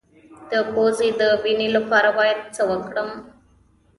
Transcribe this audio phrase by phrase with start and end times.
[0.51, 3.09] د پوزې د وینې لپاره باید څه وکړم؟